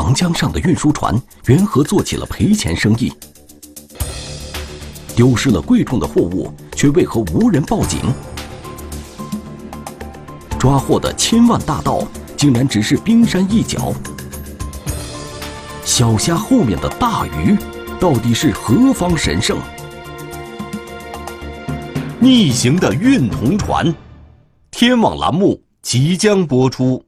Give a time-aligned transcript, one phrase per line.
[0.00, 1.12] 长江上的运输船
[1.46, 3.12] 缘何做起了赔钱生意？
[5.16, 7.98] 丢失了贵重的货物，却为何无人报警？
[10.56, 12.06] 抓获的千万大盗，
[12.36, 13.92] 竟然只是冰山一角。
[15.84, 17.58] 小虾后面的大鱼，
[17.98, 19.58] 到底是何方神圣？
[22.20, 23.92] 逆行的运铜船，
[24.70, 27.04] 天网栏目即将播出。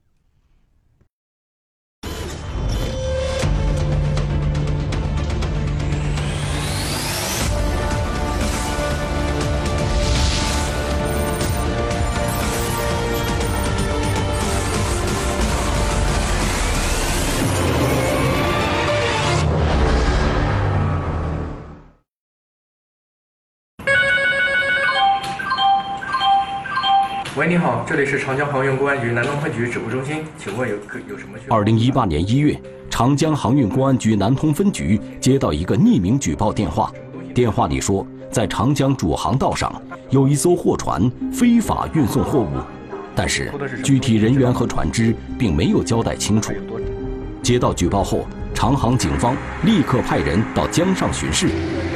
[27.37, 30.75] 喂，你好，这里是长江航运公安局南通分局指挥中心，请问有
[31.09, 31.55] 有什么需要？
[31.55, 36.93] 二零一八年一月，长江航运公安局南通分局接到一个匿名举报电话，
[37.33, 39.73] 电话里说，在长江主航道上
[40.11, 42.49] 有一艘货船非法运送货物，
[43.15, 43.53] 但是
[43.85, 46.53] 具体人员和船只并没有交代清楚。
[47.45, 51.47] 接到举报后，长航警方立刻派人到江上巡视，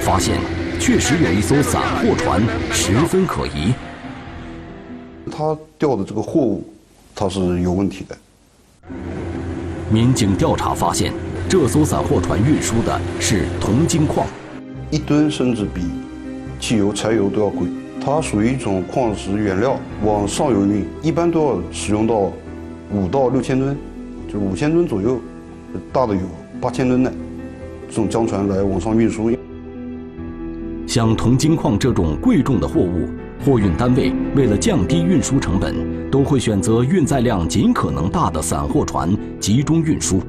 [0.01, 0.39] 发现
[0.79, 2.41] 确实有一艘散货船
[2.71, 3.75] 十分可疑。
[5.31, 6.65] 他调的这个货物，
[7.15, 8.17] 它是有问题的。
[9.91, 11.13] 民警调查发现，
[11.49, 14.27] 这艘散货船运输的是铜精矿，
[14.91, 15.83] 一吨甚至比
[16.61, 17.69] 汽油、柴油都要贵。
[18.05, 22.33] 它属于一种矿石原料，往上游运一般都要使用到
[22.93, 23.77] 五到六千吨，
[24.31, 25.19] 就五千吨左右，
[25.93, 26.21] 大的有
[26.61, 27.13] 八千吨的
[27.89, 29.31] 这种江船来往上运输。
[30.87, 33.09] 像铜精矿这种贵重的货物。
[33.45, 40.23] 货运单位为了降低运输成本，都会选择运载量尽可能大的散货船集中运输。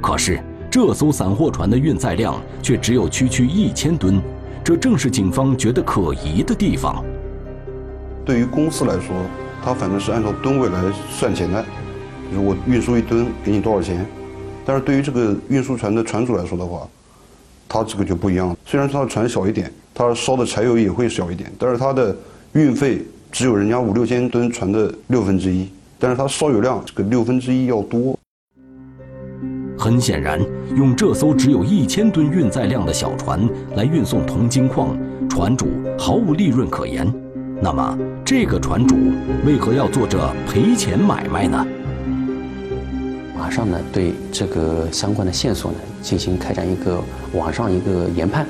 [0.00, 4.22] 可是这艘散货船的运载量却只有区区一千吨，
[4.64, 7.04] 这正是警方觉得可疑的地方。
[8.24, 9.14] 对于公司来说，
[9.62, 11.62] 它反正是按照吨位来算钱的，
[12.34, 14.06] 如果运输一吨给你多少钱。
[14.64, 16.88] 但是对于这个运输船的船主来说的话，
[17.68, 18.56] 他这个就不一样了。
[18.64, 22.16] 虽然他的船小一点，他烧的柴油也会小一点，但是他的
[22.52, 25.66] 运费只有人家五六千吨船的六分之一，
[25.98, 28.14] 但是它烧油量这个六分之一要多。
[29.78, 30.38] 很显然，
[30.76, 34.98] 用这艘只有一千吨运载量的小船来运送铜精矿，
[35.30, 35.66] 船主
[35.98, 37.10] 毫无利润可言。
[37.62, 38.96] 那么，这个船主
[39.46, 41.66] 为何要做这赔钱买卖呢？
[43.34, 47.02] 马上呢，对这个相关的线索呢进行开展一个
[47.32, 48.46] 网上一个研判，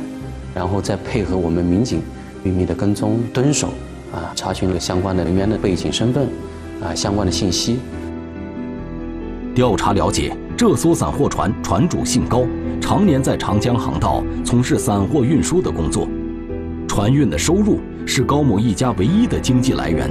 [0.53, 2.03] 然后再配合我们民警
[2.43, 3.69] 秘密的跟踪蹲守。
[4.12, 6.28] 啊，查询了相关的人员的背景、身份，
[6.83, 7.81] 啊，相关的信息。
[9.55, 12.45] 调查了解，这艘散货船船主姓高，
[12.81, 16.09] 常年在长江航道从事散货运输的工作，
[16.87, 20.11] 船运的收入是高某一家唯一的经济来源。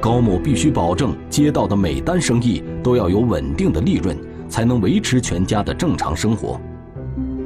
[0.00, 4.14] 高某必须保证接到的每单生意都要有稳定的利润，
[4.50, 6.60] 才能维持全家的正常生活。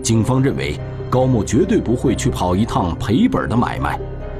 [0.02, 0.76] 警方认为，
[1.08, 3.96] 高某绝对不会去跑一趟赔本的买卖。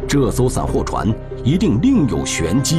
[0.09, 1.07] 这艘散货船
[1.45, 2.79] 一定另有玄机。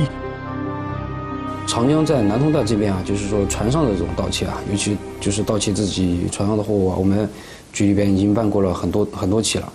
[1.67, 7.29] 长江在南通带这边啊，就是说船上的这种盗窃啊，尤其就是盗窃自己船上的货物啊，我们
[7.72, 9.72] 局里边已经办过了很多很多起了。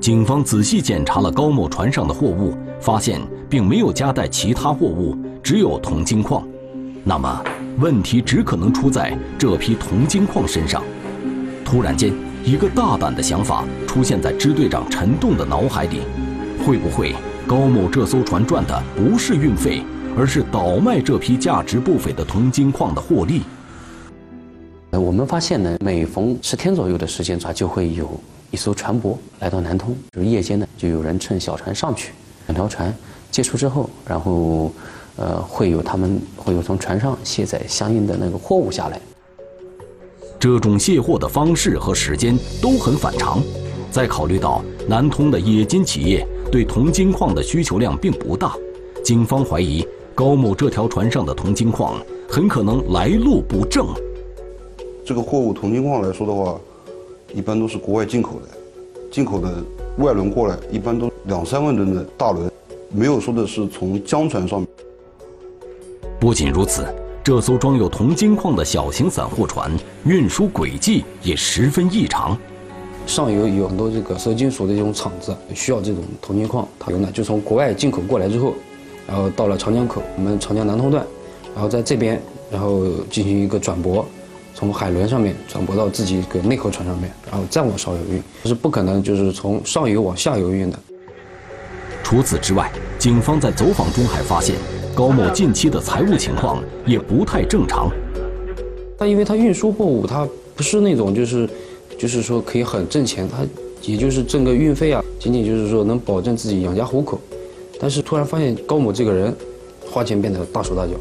[0.00, 6.46] 警方仔细检查了高某船上的货物，发现并没有夹带其他货物，只有铜精矿。
[7.02, 7.42] 那么，
[7.80, 10.80] 问题只可能出在这批铜精矿身上。
[11.64, 12.14] 突然间。
[12.50, 16.00] 一个大胆的想法出现在支队长陈栋的脑海里：
[16.66, 17.14] 会不会
[17.46, 19.84] 高某这艘船赚的不是运费，
[20.18, 23.42] 而是倒卖这批价值不菲的铜精矿的获利？
[24.90, 32.10] 呃，我们发现呢，每逢十天左右的时间，船就会有一艘船舶来到南通，就是夜间呢，就有人乘小船上去，
[32.48, 32.92] 两条船
[33.30, 34.72] 接触之后，然后
[35.14, 39.00] 呃，会有他们会有从船上卸载相应的那个货物下来。
[40.40, 43.42] 这种卸货的方式和时间都很反常，
[43.90, 48.54] 再考虑到南通的冶金企业对铜金矿的需求量并不大，
[49.04, 53.86] 警方怀疑高某这条船上的铜金矿很可能来路不正。
[55.04, 56.58] 这个货物铜精矿来说的话，
[57.34, 58.48] 一般都是国外进口的，
[59.10, 59.62] 进口的
[59.98, 62.50] 外轮过来一般都两三万吨的大轮，
[62.88, 64.66] 没有说的是从江船上。
[66.18, 66.86] 不仅如此。
[67.22, 69.70] 这艘装有铜金矿的小型散货船
[70.04, 72.36] 运输轨迹也十分异常。
[73.06, 78.54] 上游有很多这个收金属的这种厂子需要这种铜金矿，它有呢就从国外进口过来之后，
[79.06, 81.04] 然后到了长江口，我们长江南通段，
[81.54, 82.20] 然后在这边
[82.50, 84.06] 然后进行一个转驳，
[84.54, 90.78] 从海轮上面转驳到自己一个内河船上面，然后再往上游运，是不可能就是从上游往下游运的。
[92.02, 94.56] 除此之外，警方在走访中还发现，
[94.94, 97.90] 高某近期的财务情况也不太正常。
[98.98, 101.48] 他因为他运输货物，他不是那种就是，
[101.98, 103.38] 就是说可以很挣钱，他
[103.82, 107.18] 也就是挣个运费啊，仅仅就是说能保证自己养家糊口。
[107.80, 109.34] 但是突然发现高某这个人，
[109.90, 110.92] 花钱变得大手大脚。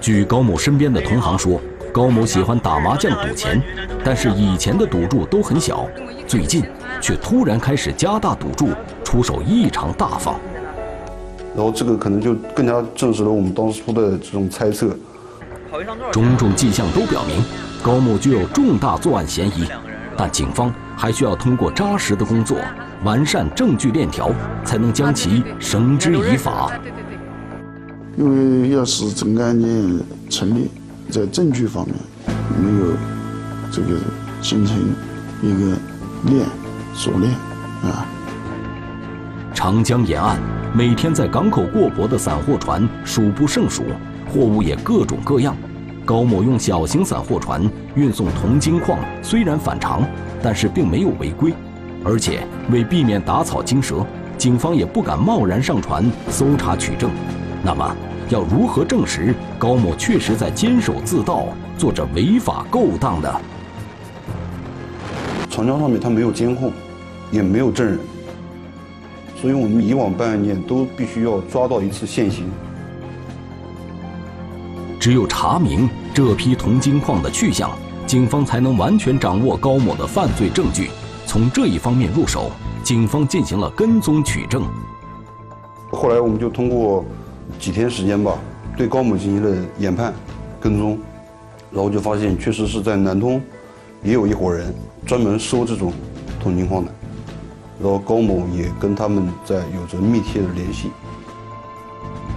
[0.00, 1.58] 据高某身边的同行说，
[1.92, 3.62] 高某喜欢打麻将赌钱，
[4.04, 5.88] 但是以前的赌注都很小，
[6.26, 6.62] 最近
[7.00, 8.68] 却突然开始加大赌注，
[9.02, 10.38] 出手异常大方。
[11.56, 14.94] 然后这个可能就更加证实了我们当初的这种猜测。
[16.12, 17.42] 种种迹象都表明，
[17.82, 19.66] 高某具有重大作案嫌疑，
[20.16, 22.56] 但警方还需要通过扎实的工作，
[23.04, 24.30] 完善证据链条，
[24.64, 26.70] 才能将其绳之以法。
[28.16, 30.00] 因为要使整个案件
[30.30, 30.70] 成立，
[31.10, 31.94] 在证据方面
[32.58, 32.92] 没有
[33.70, 33.98] 这个
[34.40, 34.76] 形成
[35.42, 35.76] 一个
[36.24, 36.46] 链
[36.94, 37.32] 锁链
[37.82, 38.06] 啊。
[39.52, 40.38] 长江沿岸
[40.74, 43.84] 每天在港口过驳的散货船数不胜数，
[44.30, 45.56] 货物也各种各样。
[46.04, 50.02] 高某用小型散货船运送铜金矿，虽然反常，
[50.42, 51.52] 但是并没有违规。
[52.04, 54.06] 而且为避免打草惊蛇，
[54.38, 57.10] 警方也不敢贸然上船搜查取证。
[57.62, 57.96] 那么，
[58.28, 61.46] 要如何证实高某确实在监守自盗，
[61.76, 63.28] 做着违法勾当呢？
[65.48, 66.70] 长江上面他没有监控，
[67.32, 67.98] 也没有证人，
[69.40, 72.46] 所以我们以往办案件都必须要抓到一次现行。
[74.98, 77.70] 只有查明这批铜金矿的去向，
[78.06, 80.90] 警方才能完全掌握高某的犯罪证据。
[81.26, 82.50] 从这一方面入手，
[82.82, 84.62] 警方进行了跟踪取证。
[85.92, 87.04] 后来我们就通过
[87.58, 88.38] 几天时间吧，
[88.76, 90.12] 对高某进行了研判、
[90.60, 90.98] 跟踪，
[91.70, 93.40] 然后就发现确实是在南通
[94.02, 94.74] 也有一伙人
[95.04, 95.92] 专门收这种
[96.40, 96.90] 铜金矿的，
[97.78, 100.90] 然后高某也跟他们在有着密切的联系。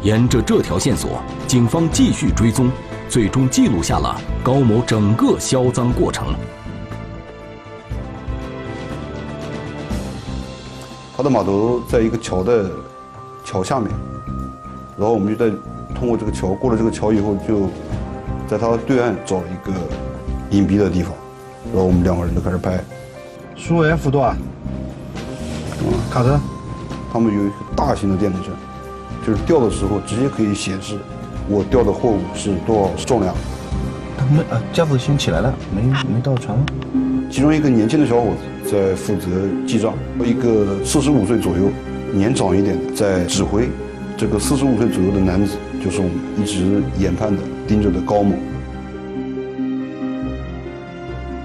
[0.01, 2.71] 沿着这条线索，警方继续追踪，
[3.09, 6.33] 最终记录下了高某整个销赃过程。
[11.17, 12.71] 他的码头在一个桥的
[13.43, 13.91] 桥下面，
[14.97, 15.53] 然后我们就在
[15.93, 17.67] 通过这个桥，过了这个桥以后，就
[18.47, 19.73] 在他对岸找了一个
[20.49, 21.13] 隐蔽的地方，
[21.73, 22.81] 然后我们两个人就开始拍。
[23.57, 24.33] 苏 F 多少？
[25.81, 26.39] 嗯，卡车。
[27.11, 28.53] 他们有一个大型的电子秤，
[29.25, 30.95] 就是吊的时候直接可以显示
[31.47, 33.33] 我吊的货物是多少重量。
[34.15, 36.65] 他们啊，架子先起来了，没没到船吗。
[37.31, 38.27] 其中一个年轻的小伙
[38.63, 39.27] 子在负责
[39.65, 39.93] 记账，
[40.23, 41.71] 一个四十五岁左右、
[42.13, 43.69] 年长一点的在指挥。
[44.15, 48.35] 这个四十五岁左右的男子就是我们一直研判的、盯着的高某。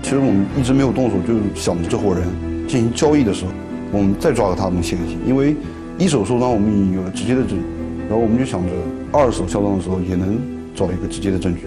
[0.02, 2.26] 其实我们一直没有动手，就是想着这伙人
[2.68, 3.52] 进行交易的时候，
[3.94, 5.18] 我们再抓个他们现行。
[5.26, 5.56] 因为
[5.98, 7.64] 一手销赃我们已经有了直接的证据，
[8.08, 8.68] 然后我们就想着
[9.12, 10.38] 二手销赃的时候也能
[10.74, 11.62] 找一个直接的证据。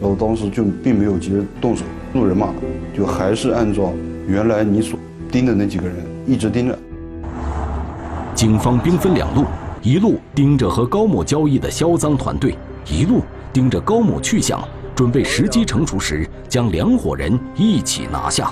[0.00, 2.54] 然后当时就并没有急着动手，路人嘛，
[2.96, 3.92] 就还是按照
[4.26, 4.98] 原来你所
[5.30, 6.78] 盯的那几个人一直盯着。
[8.34, 9.44] 警方兵分两路，
[9.82, 12.56] 一路盯着和高某交易的销赃团队，
[12.86, 13.20] 一路
[13.52, 14.58] 盯着高某去向，
[14.94, 18.50] 准备时机成熟时将两伙人一起拿下。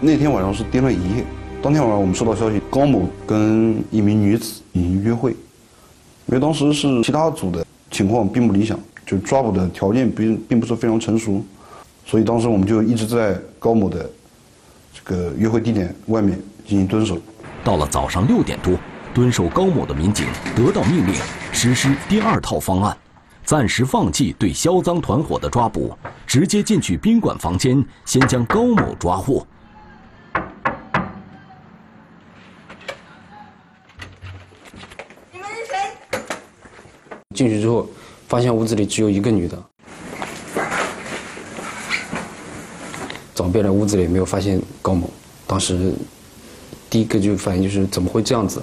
[0.00, 1.24] 那天晚上是盯了一夜，
[1.62, 7.64] 当天晚上我们收到消息，高某跟一名女子已经约会，因为当时是其他组的。
[7.88, 11.42] 情况并不理想，就抓捕的条件并并不是非常成熟，
[12.04, 14.10] 所以当时我们就一直在高某的
[14.92, 17.16] 这个约会地点外面进行蹲守。
[17.64, 18.74] 到了早上六点多，
[19.14, 21.14] 蹲守高某的民警得到命令，
[21.52, 22.94] 实施第二套方案，
[23.44, 29.46] 暂时放弃对销赃团伙的抓捕，直接进去宾馆房间，先将高某抓获。
[37.36, 37.86] 进去之后，
[38.26, 39.62] 发现屋子里只有一个女的，
[43.34, 45.10] 找遍了屋子里没有发现高某。
[45.46, 45.92] 当时
[46.88, 48.62] 第一个就反应就是怎么会这样子？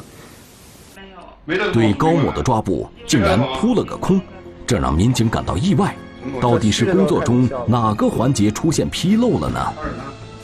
[1.71, 4.19] 对高某的抓捕竟然扑了个空，
[4.65, 5.95] 这让民警感到意外。
[6.41, 9.73] 到底是工作中哪个环节出现纰漏了呢？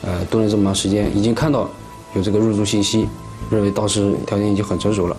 [0.02, 1.68] 呃，蹲了这么长时间，已经看到
[2.14, 3.08] 有这个入住信息，
[3.50, 5.16] 认为当时条件已经很成熟了，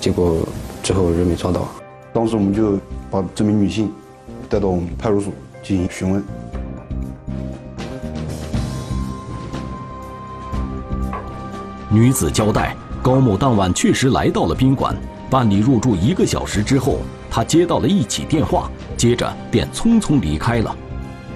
[0.00, 0.38] 结果
[0.82, 1.68] 最后人没抓到。
[2.12, 2.78] 当时我们就
[3.10, 3.92] 把这名女性
[4.48, 6.24] 带到我们派出所进行询问。
[11.90, 14.94] 女子交代，高某当晚确实来到了宾馆，
[15.30, 16.98] 办理入住一个小时之后，
[17.30, 20.76] 她接到了一起电话，接着便匆匆离开了。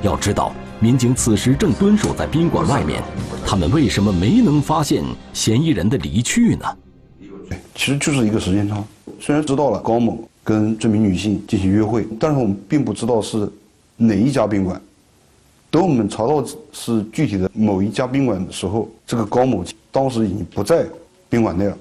[0.02, 3.02] 要知道，民警此时正蹲守在宾馆外面，
[3.46, 5.02] 他们为什么没能发现
[5.32, 6.66] 嫌疑人的离去呢？
[7.74, 8.82] 其实就是一个时间差。
[9.18, 13.48] 虽然知道了高某跟这名女性进行约会，但是我们并不知道是
[13.96, 14.80] 哪一家宾馆。
[15.70, 20.84] 等我们查到是具体的某一家宾馆的时候，这个高某当时已经不在
[21.30, 21.78] 宾馆内了。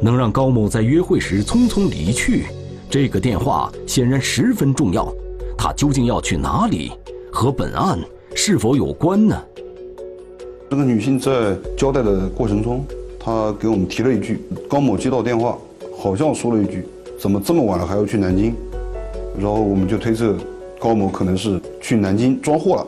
[0.00, 2.46] 能让高某在约会时匆匆离去，
[2.90, 5.12] 这个电话显然十分重要。
[5.56, 6.92] 他究竟要去哪里？
[7.32, 7.98] 和本案
[8.34, 9.42] 是否有关呢？
[10.70, 12.84] 这个女性在交代的过程中，
[13.18, 15.58] 她给我们提了一句：高某接到电话，
[16.04, 16.86] 好像说了一句
[17.18, 18.54] “怎么这么晚了还要去南京”，
[19.40, 20.36] 然后我们就推测。
[20.78, 22.86] 高某可能是去南京装货了。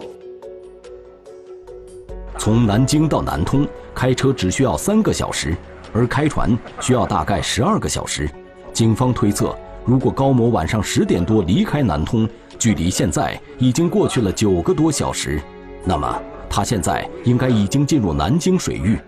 [2.37, 5.57] 从南京到南通开车只需要三个小时，
[5.95, 8.29] 而开船需要大概十二个小时。
[8.75, 9.57] 警方推测，
[9.87, 15.41] 如果高某晚上十点多离开南通，距离现在已经过去了九个多小时，
[15.85, 16.21] 那么
[16.51, 18.99] 他现在应该已经进入南京水域。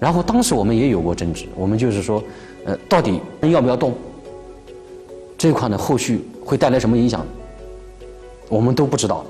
[0.00, 2.20] 然后当时我们也有过争执，我们就是说，
[2.64, 3.94] 呃，到底要不要动？
[5.38, 6.24] 这一块呢，后续。
[6.42, 7.24] 会带来什么影响？
[8.48, 9.24] 我们都不知道。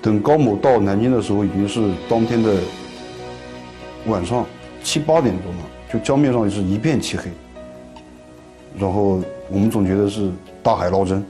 [0.00, 2.54] 等高某到南京的时候，已经是当天的
[4.06, 4.46] 晚上
[4.80, 7.24] 七八点钟了，就江面上是一片漆黑。
[8.78, 9.20] 然后
[9.50, 10.30] 我们总觉得是
[10.62, 11.24] 大海捞针。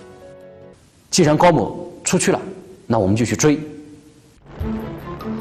[1.11, 2.39] 既然高某出去了，
[2.87, 3.59] 那我们就去追。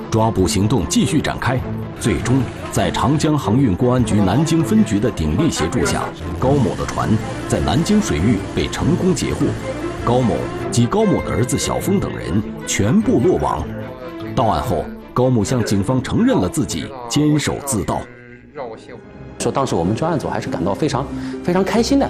[0.10, 1.60] 抓捕行动继续展开，
[2.00, 6.04] 最终在长江航运公安局南京分局的鼎力协助下，
[6.40, 7.10] 高某的船
[7.48, 9.46] 在南京水域被成功截获，
[10.04, 10.36] 高某
[10.72, 13.66] 及高某的儿子小峰等人全部落网。
[14.36, 14.84] 到案后，
[15.14, 18.02] 高某向警方承认了自己监守自盗。
[18.54, 18.92] 让我谢
[19.40, 21.06] 说当时我们专案组还是感到非常
[21.44, 22.10] 非常开心的，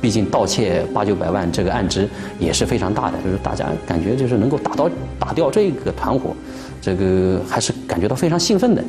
[0.00, 2.08] 毕竟盗窃八九百万这个案值
[2.38, 6.34] 也是非常大的，就是大家感觉就是能够打到打掉这个团伙。
[6.80, 8.84] 这个还是感觉到非常兴奋的。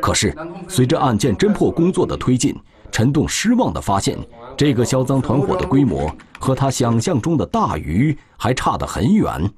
[0.00, 0.34] 可是，
[0.68, 2.54] 随着案件侦破工作的推进，
[2.90, 4.16] 陈栋失望地发现，
[4.56, 9.50] 这个销赃团伙的规模和他想象中的大鱼还差得很远。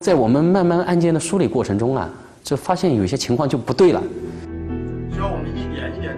[0.00, 2.10] 在我们慢慢案件的梳理过程中啊，
[2.42, 4.02] 就发现有些情况就不对了。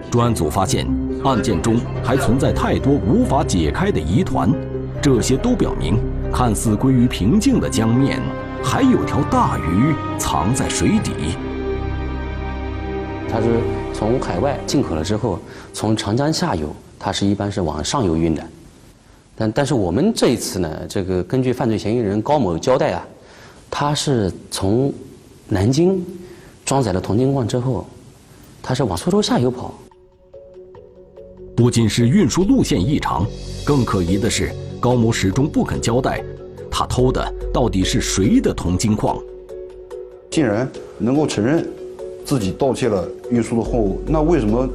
[0.09, 0.87] 专案组发现，
[1.23, 4.51] 案件中还存在太多无法解开的疑团，
[5.01, 5.99] 这些都表明，
[6.33, 8.21] 看似归于平静的江面。
[8.63, 11.37] 还有条大鱼藏在水底。
[13.35, 13.59] 它是
[13.93, 15.37] 从海外进口了之后，
[15.73, 18.41] 从长江下游，它是一般是往上游运的。
[19.35, 23.05] 但但是我们这一次呢，这个根据犯罪嫌疑人高某交代啊，
[23.69, 24.93] 他是从
[25.49, 26.01] 南京
[26.63, 27.85] 装载了铜金矿之后，
[28.63, 29.73] 他是往苏州下游跑。
[31.57, 33.27] 不仅是运输路线异常，
[33.65, 34.49] 更可疑的是
[34.79, 36.23] 高某始终不肯交代。
[36.71, 37.21] 他偷的
[37.53, 39.17] 到底是谁的铜金矿？
[40.31, 40.65] 竟然
[40.97, 41.67] 能够承认
[42.25, 44.67] 自己盗窃了运输的货物，那为什么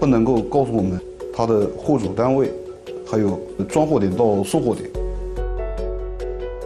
[0.00, 0.98] 不能够告诉我们
[1.34, 2.50] 他的货主单位，
[3.06, 4.88] 还有装货点到收货点？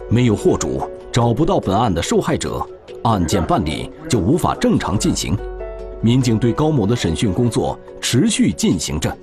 [0.09, 2.65] 没有货主，找不到本案的受害者，
[3.03, 5.37] 案件办理就无法正常进行。
[5.99, 9.13] 民警对高某的审讯工作持续进行着，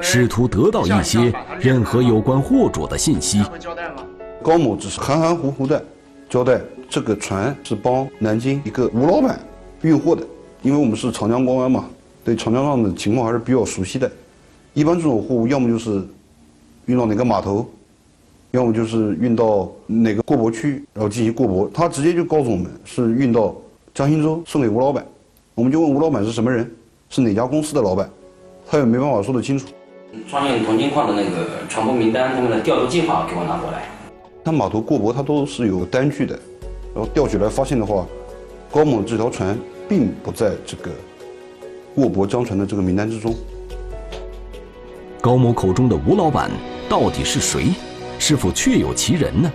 [0.00, 3.40] 试图得到一些任何有关货主的信息。
[4.42, 5.80] 高某只是含含糊糊的
[6.28, 9.38] 交代，这个船是帮南京一个吴老板
[9.82, 10.26] 运货的。
[10.62, 11.86] 因为我们是长江公安嘛，
[12.22, 14.10] 对长江上的情况还是比较熟悉的。
[14.74, 16.06] 一般这种货物要么就是
[16.84, 17.66] 运到哪个码头，
[18.50, 21.70] 要么就是运到哪个过驳区，然后进行过驳。
[21.72, 23.54] 他直接就告诉我们是运到
[23.94, 25.04] 江心洲送给吴老板。
[25.54, 26.70] 我们就问吴老板是什么人，
[27.08, 28.08] 是哪家公司的老板，
[28.66, 29.66] 他也没办法说得清楚。
[30.28, 33.88] 装运铜金矿的那个船舶名单，他们的调度计划给我拿过来。
[34.44, 36.38] 他码头过驳，他都是有单据的，
[36.94, 38.06] 然后调取来发现的话，
[38.70, 39.56] 高某这条船
[39.90, 40.92] 并不在这个
[41.96, 43.34] 过驳江船的这个名单之中。
[45.20, 46.48] 高某口中的吴老板
[46.88, 47.72] 到底是谁？
[48.16, 49.50] 是否确有其人呢？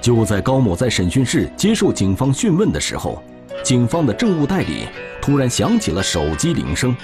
[0.00, 3.22] 就在高某在审讯室接受警方讯问的时候，
[3.62, 4.88] 警方的政务代理
[5.20, 6.96] 突然响起了手机铃声。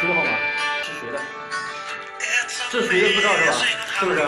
[0.00, 0.30] 这个号码
[0.82, 1.18] 是谁的？
[2.70, 3.56] 这是谁的护照是吧？
[4.00, 4.20] 是不是？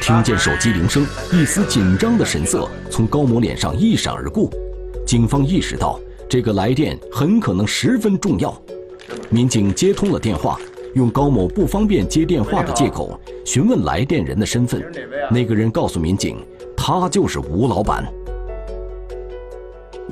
[0.00, 4.48] 听见手机铃声，一丝紧张的神色从高某脸上一闪而过。
[5.08, 5.98] 警方意识到
[6.28, 8.54] 这个来电很可能十分重要，
[9.30, 10.60] 民警接通了电话，
[10.94, 14.84] 用高某不方便接电话的借口询问来电人的身份。
[15.30, 16.36] 那个人告诉民警，
[16.76, 18.04] 他就是吴老板。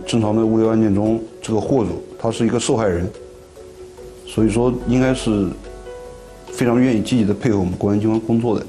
[0.06, 3.06] 正常的物流案件中，这个货主他是一个受害人，
[4.24, 5.50] 所以说应该是
[6.46, 8.64] 非常愿意积极的配合我们公安机关工作的。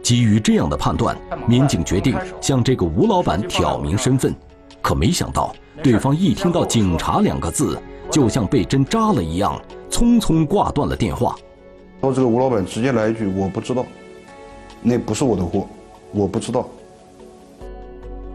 [0.00, 4.32] 基于这样的判断，民警决定向这个吴老板挑明身份。
[4.86, 5.52] 可没想到，
[5.82, 7.76] 对方一听到“警察”两个字，
[8.08, 11.34] 就像被针扎了一样，匆匆挂断了电话。
[12.00, 13.84] 然后这个吴老板直接来一句：“我不知道，
[14.82, 15.66] 那不是我的货，
[16.12, 16.68] 我不知道。”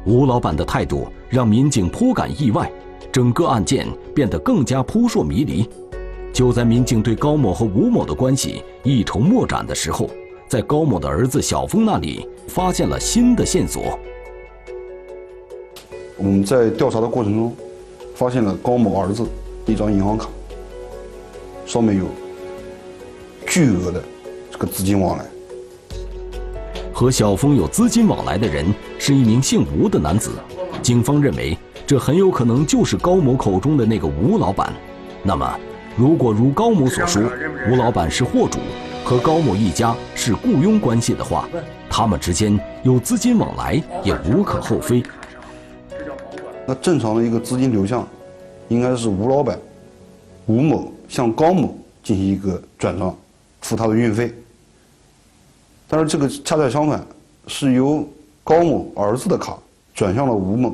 [0.03, 2.69] 吴老板的态度让民警颇感意外，
[3.13, 5.65] 整个案件变得更加扑朔迷离。
[6.33, 10.09] 就在民警对高某和吴某的关系一筹莫展的时候，
[10.49, 13.97] 在高某的儿子小峰那里发现了新的线索。
[16.23, 17.55] 我们在调查的过程中，
[18.13, 19.25] 发现了高某儿子
[19.65, 20.29] 一张银行卡，
[21.65, 22.05] 上面有
[23.47, 24.03] 巨额的
[24.51, 25.25] 这个资金往来。
[26.93, 30.29] 和小峰有资金往来的人是一名姓吴的男子，
[30.83, 34.71] 警方认为这很有可能就是高某口中的那个吴老板。
[35.23, 35.59] 那么，
[35.97, 37.23] 如果如高某所说，
[37.71, 38.59] 吴老板是货主，
[39.03, 41.49] 和高某一家是雇佣关系的话，
[41.89, 45.01] 他们之间有资金往来也无可厚非。
[46.67, 48.07] 那正常的一个资金流向，
[48.69, 49.59] 应该是吴老板、
[50.45, 53.15] 吴某向高某进行一个转账，
[53.61, 54.33] 付他的运费。
[55.87, 57.05] 但是这个恰恰相反，
[57.47, 58.07] 是由
[58.43, 59.57] 高某儿子的卡
[59.93, 60.73] 转向了吴某，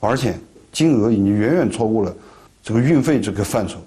[0.00, 0.34] 而且
[0.72, 2.12] 金额已经远远超过了
[2.62, 3.78] 这个运费这个范畴。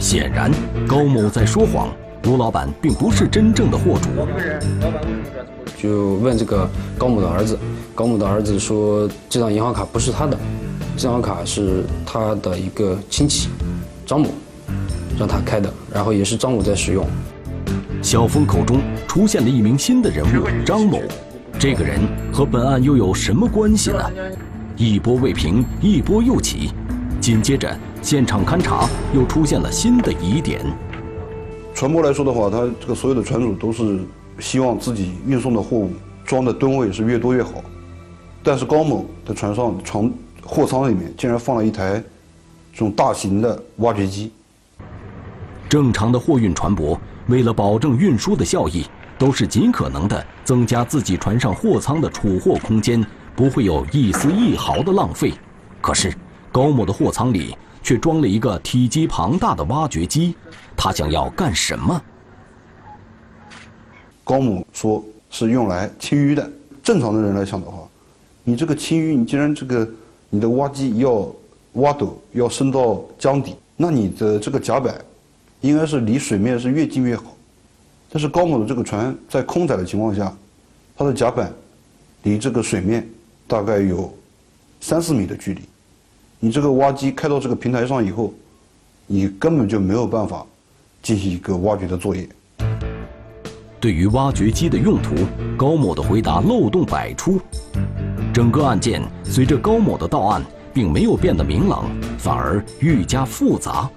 [0.00, 0.50] 显然，
[0.88, 1.88] 高某在说谎，
[2.26, 4.08] 吴老板并不是真正的货主。
[5.78, 6.68] 就问这个
[6.98, 7.58] 高某的儿子，
[7.94, 10.36] 高某的儿子说这张银行卡不是他的，
[10.96, 13.48] 这张卡是他的一个亲戚
[14.04, 14.28] 张某
[15.18, 17.06] 让他开的，然后也是张某在使用。
[18.02, 21.00] 小峰口中出现了一名新的人物张某，
[21.58, 22.00] 这个人
[22.32, 24.10] 和本案又有什么关系呢？
[24.76, 26.70] 一波未平，一波又起，
[27.20, 30.60] 紧接着现场勘查又出现了新的疑点。
[31.72, 34.00] 船舶来说的话，他这个所有的船主都是
[34.40, 35.90] 希望自己运送的货物
[36.24, 37.62] 装的吨位是越多越好，
[38.44, 40.12] 但是高某的船上船
[40.44, 41.94] 货舱里面竟然放了一台
[42.72, 44.30] 这种大型的挖掘机。
[45.68, 46.96] 正常的货运船舶。
[47.28, 48.84] 为了保证运输的效益，
[49.16, 53.02] 都是尽可能的增加自己船上货舱的储货空间，
[53.34, 55.32] 不会有一丝一毫的浪费。
[55.80, 56.14] 可是
[56.52, 60.36] 高某的货舱里却装了一个体积庞大的挖掘机，
[60.76, 61.98] 他想要干什么？
[64.22, 66.46] 高某说是用来清淤的。
[66.82, 67.83] 正常的人来想的话，
[68.44, 69.88] 你这个清淤，你既然这个
[70.30, 71.34] 你的挖机要
[71.72, 74.94] 挖斗要升到江底，那你的这个甲板。
[75.60, 77.34] 应该是离水面是越近越好，
[78.10, 80.30] 但是高某的这个船在空载的情况下，
[80.94, 81.50] 它的甲板
[82.24, 83.08] 离这个水面
[83.46, 84.12] 大概有
[84.82, 85.62] 三四米的距离，
[86.38, 88.34] 你这个挖机开到这个平台上以后，
[89.06, 90.44] 你根本就没有办法
[91.02, 92.28] 进行一个挖掘的作业。
[93.80, 95.14] 对于挖掘机的用途，
[95.56, 97.40] 高某的回答漏洞百出，
[98.34, 103.88] 整个案件随着高某的到案，并没有变得明朗，反而愈加复杂。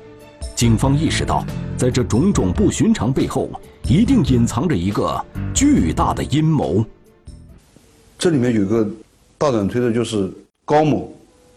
[0.56, 1.44] 警方意识到，
[1.76, 3.50] 在这种种不寻常背后，
[3.90, 5.20] 一定隐藏着一个
[5.56, 6.86] 巨大的阴谋。
[8.20, 8.88] 这里面有一个
[9.40, 10.32] 大胆推测，就是
[10.64, 11.12] 高某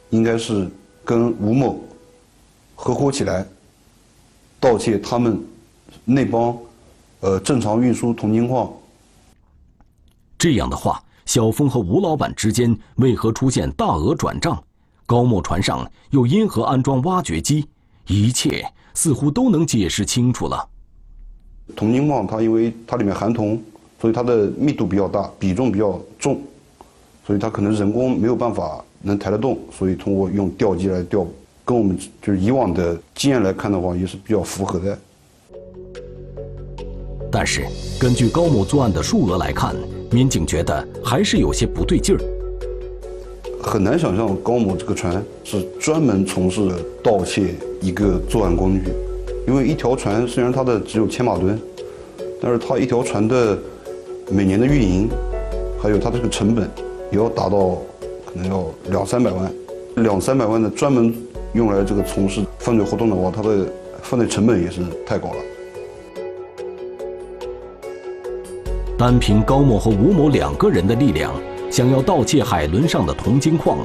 [0.08, 0.66] 应该是
[1.04, 1.78] 跟吴某
[2.74, 3.46] 合伙起来
[4.58, 5.38] 盗窃他们
[6.02, 6.56] 那帮
[7.20, 8.72] 呃正常运输铜金矿。
[10.38, 14.60] 这样的话，小峰和吴老板之间为何出现大额转账？
[15.06, 17.68] 高某船上又因何安装挖掘机？
[18.08, 18.66] 一切。
[18.94, 20.68] 似乎都能解释清楚了。
[21.76, 23.62] 铜金矿它因为它里面含铜，
[24.00, 26.42] 所以它的密度比较大，比重比较重，
[27.24, 31.24] 所以它可能人工没有办法能抬得动，所以通过用吊机来吊，
[31.64, 34.98] 跟我们就是以往的经验来看的话，也是比较符合的。
[37.30, 37.64] 但是
[38.00, 39.76] 根据高某作案的数额来看，
[40.12, 42.20] 民警觉得还是有些不对劲儿。
[43.62, 46.68] 很难想象高某这个船是专门从事
[47.02, 48.90] 盗窃一个作案工具，
[49.46, 51.56] 因为一条船虽然它的只有千把吨，
[52.40, 53.56] 但是它一条船的
[54.30, 55.08] 每年的运营，
[55.80, 56.68] 还有它这个成本，
[57.12, 57.78] 也要达到
[58.26, 59.52] 可能要两三百万，
[59.96, 61.14] 两三百万的专门
[61.52, 63.64] 用来这个从事犯罪活动的话，它的
[64.02, 65.36] 犯罪成本也是太高了。
[69.00, 71.32] 单凭高某和吴某两个人的力量。
[71.70, 73.78] 想要盗窃海轮上的铜金矿，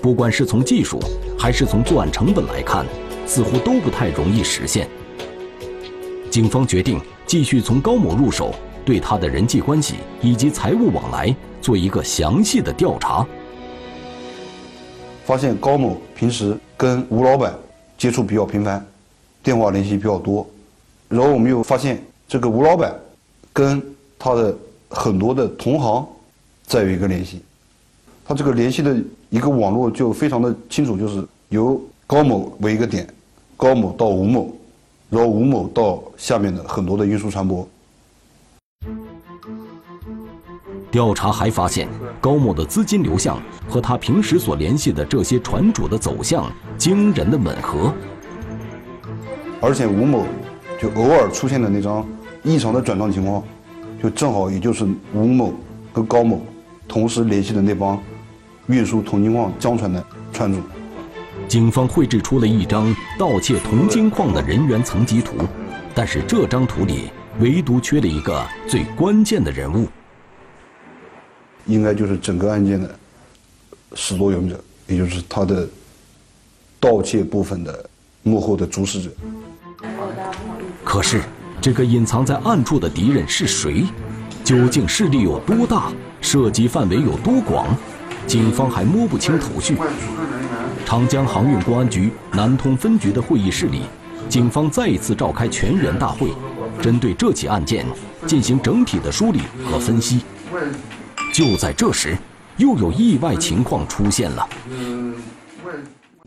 [0.00, 1.00] 不管是从技术
[1.36, 2.86] 还是从作案成本来看，
[3.26, 4.88] 似乎都不太容易实现。
[6.30, 8.54] 警方决定继续从高某入手，
[8.84, 13.26] 对他的人际关系以及财务往来做一个详细的调查。
[15.24, 17.52] 发现高某平时跟吴老板
[17.98, 18.86] 接触比较频繁，
[19.42, 20.48] 电话联系比较多，
[21.08, 22.94] 然后我们又发现这个吴老板
[23.52, 23.82] 跟
[24.22, 24.54] 他的
[24.90, 26.06] 很多的同行
[26.66, 27.40] 再有一个联系，
[28.22, 28.94] 他这个联系的
[29.30, 33.08] 一个网络就非常的清楚，就是由高某为一个点，
[33.56, 34.54] 高某到吴某，
[35.08, 37.64] 然后吴某到下面的很多的运输船舶。
[40.90, 41.88] 调查还发现，
[42.20, 47.90] 高某的资金流向和他平时所联系的这些船主的走向惊人的吻合。
[49.62, 50.26] 而且吴某
[50.78, 52.06] 就偶尔出现的那张
[52.42, 53.42] 异常的转账情况，
[54.02, 55.52] 就正好也就是吴某
[55.92, 56.40] 跟高某
[56.88, 58.02] 同时联系的那帮
[58.66, 60.58] 运输铜金矿江船的船主。
[61.48, 65.36] 警方绘制出了一张盗窃铜金矿的人员层级图，
[65.94, 67.10] 但是这张图里
[67.40, 69.88] 唯独缺了一个最关键的人物。
[71.66, 72.94] 应该就是整个案件的
[73.94, 75.68] 始作俑者，也就是他的
[76.78, 77.88] 盗窃部分的
[78.22, 79.10] 幕后的主使者。
[80.84, 81.20] 可是，
[81.60, 83.84] 这个隐藏在暗处的敌人是谁？
[84.42, 85.92] 究竟势力有多大？
[86.22, 87.66] 涉及范围有多广？
[88.26, 89.76] 警方还摸不清头绪。
[90.86, 93.82] 长江航运公安局南通分局的会议室里，
[94.28, 96.30] 警方再一次召开全员大会，
[96.80, 97.84] 针对这起案件
[98.26, 100.22] 进行整体的梳理和分析。
[101.34, 102.16] 就在这时，
[102.56, 104.48] 又有意外情况出现了。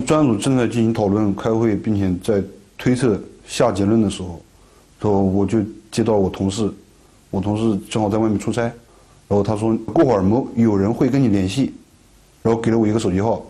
[0.06, 2.44] 专案组正在进行讨论、开会，并且在
[2.78, 4.44] 推测、下结论的时候，
[5.04, 5.60] 说我就
[5.92, 6.72] 接到我同事，
[7.30, 11.74] 我同事正好在外面出差，然后他说过会儿某有人会跟你联系，
[12.42, 13.46] 然后给了我一个手机号。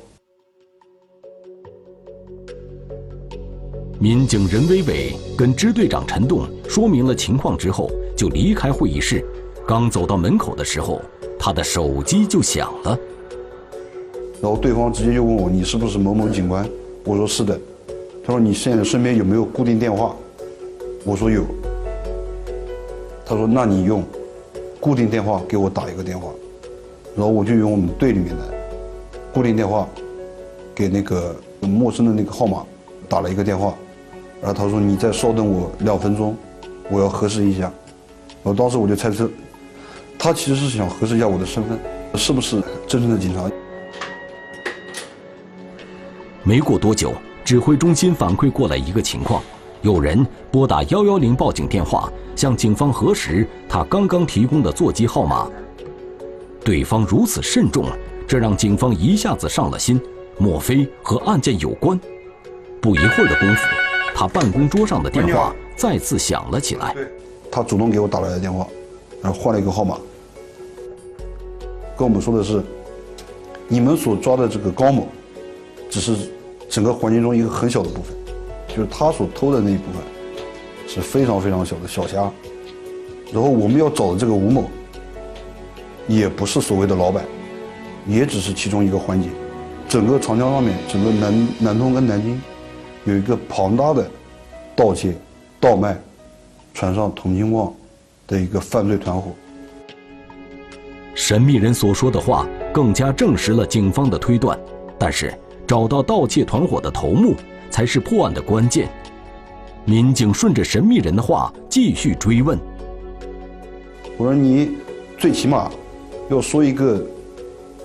[4.00, 9.24] 民警任伟伟跟支队长陈栋说明了情况之后，就离开会议室。
[9.68, 11.00] 刚走到门口的时候。
[11.46, 12.98] 他的手机就响了，
[14.42, 16.66] 然后对方直接就问我：“你是不是某某警官？”
[17.04, 17.60] 我说：“是的。”
[18.24, 20.16] 他说：“你现在身边有没有固定电话？”
[21.04, 21.46] 我说：“有。”
[23.26, 24.04] 他说：“那你用
[24.80, 26.30] 固定电话给我打一个电话。”
[27.16, 28.54] 然后我就用我们队里面的
[29.34, 29.88] 固定电话
[30.74, 32.66] 给那个陌生的那个号码
[33.08, 33.74] 打了一个电话，
[34.42, 36.36] 然后他说：“你再稍等我两分钟，
[36.90, 37.72] 我要核实一下。”
[38.42, 39.30] 我当时我就猜测。
[40.18, 41.78] 他其实是想核实一下我的身份，
[42.16, 43.50] 是不是真正的警察。
[46.44, 47.14] 没过多久，
[47.44, 49.44] 指挥中心反馈过来一个情况：
[49.84, 55.46] 有人拨打幺幺零报警电话，向警方核实他刚刚提供的座机号码。
[56.64, 57.86] 对方如此慎重，
[58.26, 60.00] 这让警方一下子上了心，
[60.38, 62.00] 莫非和案件有关？
[62.80, 63.68] 不一会儿的功夫，
[64.16, 66.96] 他办公桌上的电话再次响了起来。
[67.52, 68.66] 他主动给我打来的电话，
[69.22, 69.98] 然后换了一个号码。
[71.98, 72.64] 跟我们说的是，
[73.68, 75.10] 你们所抓的这个高某，
[75.90, 76.32] 只是
[76.70, 78.16] 整个环境中一个很小的部分，
[78.76, 80.02] 就是他所偷的那一部分，
[80.88, 82.32] 是非常非常小的小虾。
[83.32, 84.70] 然后我们要找的这个吴某，
[86.08, 87.24] 也不是所谓的老板，
[88.08, 89.30] 也只是其中一个环节。
[89.88, 92.42] 整个长江上面，整个南南通跟南京，
[93.06, 94.10] 有一个庞大的
[94.76, 95.16] 盗窃、
[95.60, 95.96] 倒卖
[96.74, 97.72] 船上铜金矿
[98.26, 99.32] 的一个犯罪团伙。
[101.14, 104.60] 神秘人所说的话更加证实了警方的推断，
[104.98, 105.32] 但是
[105.68, 107.36] 找到盗窃团伙的头目
[107.74, 108.88] 才是破案的关键。
[109.84, 112.56] 民警顺着神秘人的话继续追问
[114.16, 114.78] ：“我说你
[115.18, 115.72] 最起码
[116.30, 117.04] 要说一个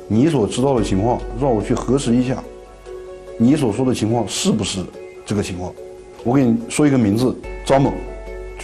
[0.07, 2.45] 你所知道的情况，让我去核实一下，
[3.39, 4.85] 你所说的情况是不是
[5.25, 5.73] 这个情况？
[6.23, 7.91] 我给你说一个名字，张某，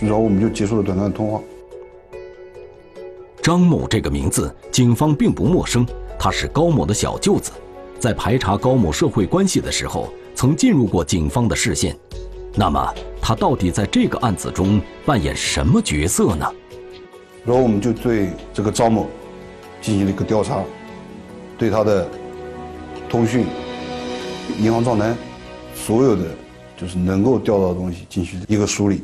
[0.03, 1.41] 然后我们就结束了短暂的通话。”
[3.41, 5.87] 张某这个名字，警方并不陌生。
[6.19, 7.51] 他是高某的小舅子，
[7.99, 11.97] 在排查高某社会关系的时候，曾进入过警方的视线。
[12.55, 16.47] 那么，他到底在这个案子中扮演什么角色呢？
[17.45, 19.09] 然后我们就对这个张某
[19.81, 20.63] 进行了一个调查，
[21.59, 22.09] 对他的
[23.09, 23.47] 通讯、
[24.59, 25.17] 银行账单，
[25.75, 26.25] 所有的
[26.77, 29.03] 就是能够调到的东西进行一个梳理。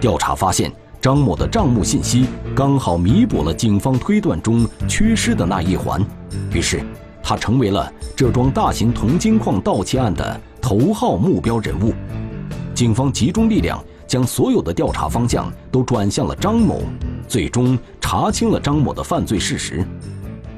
[0.00, 0.72] 调查发现。
[1.00, 6.04] 张某的账目信息刚好弥补了警方推断中缺失的那一环，
[6.52, 6.82] 于是
[7.28, 11.92] 他成为了这桩大型铜金矿盗窃案的头号目标人物。
[12.74, 16.80] 警方集中力量，将所有的调查方向都转向了张某，
[17.28, 19.86] 最终查清了张某的犯罪事实。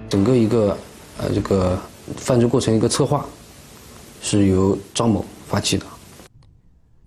[0.09, 0.79] 整个一个
[1.19, 1.77] 呃这个
[2.17, 3.27] 犯罪过程一个策划，
[4.23, 5.85] 是由张某发起的。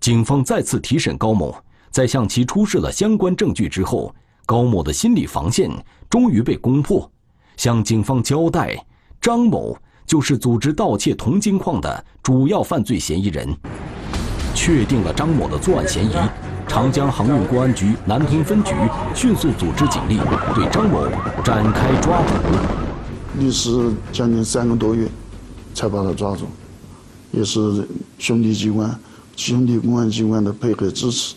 [0.02, 1.56] 警方再次提审高某。
[1.90, 4.14] 在向其出示了相关证据之后，
[4.46, 5.72] 高某的心理防线
[6.10, 7.10] 终于被攻破。
[7.56, 8.76] 向警方交代，
[9.24, 9.74] 张某
[10.06, 13.48] 就是组织盗窃铜金矿的主要犯罪嫌疑人。
[14.54, 16.12] 确定了张某的作案嫌疑，
[16.68, 18.74] 长江航运公安局南通分局
[19.16, 20.20] 迅速组织警力
[20.54, 21.08] 对张某
[21.42, 22.34] 展开抓捕。
[23.40, 25.08] 历时将近三个多月，
[25.74, 26.44] 才把他抓住，
[27.32, 27.88] 也是
[28.20, 28.94] 兄弟机关、
[29.38, 31.36] 兄弟公安机关的配合支持。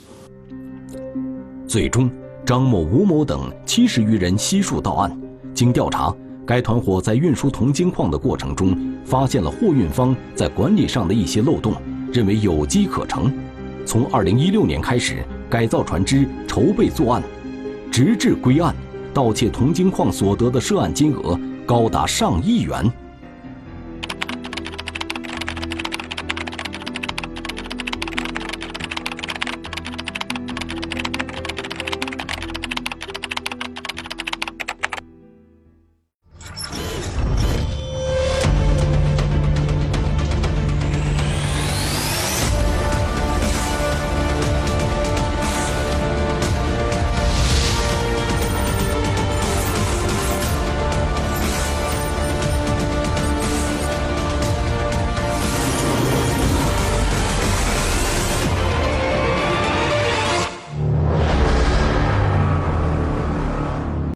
[1.69, 2.11] 最终，
[2.45, 5.17] 张某、吴某等七十余人悉数到案。
[5.55, 6.15] 经调查，
[6.47, 11.75] 该团伙在运输铜金矿的过程中，发现了货运方在管理上的一些漏洞，
[12.13, 13.33] 认为有机可乘。
[13.85, 17.23] 从二零一六年开始，改造船只，筹备作案，
[17.91, 18.73] 直至归案，
[19.13, 22.89] 盗窃铜金矿所得的涉案金额高达上亿元。